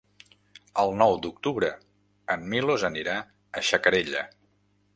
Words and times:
El 0.83 0.93
nou 1.01 1.11
d'octubre 1.25 1.69
en 2.37 2.47
Milos 2.55 2.87
anirà 2.89 3.15
a 3.61 3.63
Xacarella. 3.69 4.25